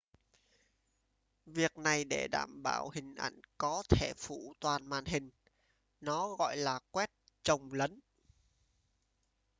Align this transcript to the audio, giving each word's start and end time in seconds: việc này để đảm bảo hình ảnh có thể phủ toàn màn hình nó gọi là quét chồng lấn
việc 1.45 1.77
này 1.77 2.03
để 2.03 2.27
đảm 2.27 2.63
bảo 2.63 2.89
hình 2.89 3.15
ảnh 3.15 3.39
có 3.57 3.83
thể 3.89 4.13
phủ 4.17 4.53
toàn 4.59 4.89
màn 4.89 5.05
hình 5.05 5.29
nó 6.01 6.35
gọi 6.39 6.57
là 6.57 6.79
quét 6.91 7.09
chồng 7.43 7.73
lấn 7.73 7.99